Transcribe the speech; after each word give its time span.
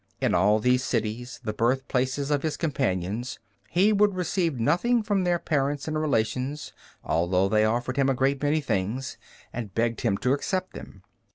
In 0.19 0.33
all 0.33 0.57
these 0.57 0.83
cities, 0.83 1.39
the 1.43 1.53
birthplaces 1.53 2.31
of 2.31 2.41
his 2.41 2.57
companions, 2.57 3.37
he 3.69 3.93
would 3.93 4.15
receive 4.15 4.59
nothing 4.59 5.03
from 5.03 5.23
their 5.25 5.37
parents 5.37 5.87
and 5.87 5.95
relations, 6.01 6.73
although 7.03 7.47
they 7.47 7.65
offered 7.65 7.97
him 7.97 8.09
a 8.09 8.15
great 8.15 8.41
many 8.41 8.61
things, 8.61 9.17
and 9.53 9.75
begged 9.75 10.01
him 10.01 10.17
to 10.17 10.33
accept 10.33 10.73
them. 10.73 11.03